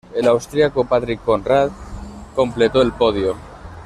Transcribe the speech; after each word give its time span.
El 0.15 0.27
austriaco 0.27 0.83
Patrick 0.83 1.21
Konrad 1.23 1.69
completó 2.35 2.81
el 2.81 2.91
podio. 2.91 3.35